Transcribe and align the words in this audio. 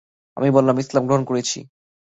আমি 0.37 0.49
বললাম, 0.51 0.75
ইসলাম 0.79 1.03
ধর্ম 1.03 1.07
গ্রহণ 1.07 1.23
করেছি। 1.25 1.59